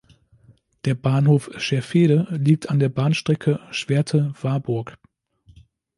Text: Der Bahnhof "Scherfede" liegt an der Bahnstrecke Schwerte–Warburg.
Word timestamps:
Der 0.85 0.95
Bahnhof 0.95 1.51
"Scherfede" 1.57 2.25
liegt 2.31 2.71
an 2.71 2.79
der 2.79 2.89
Bahnstrecke 2.89 3.59
Schwerte–Warburg. 3.69 4.97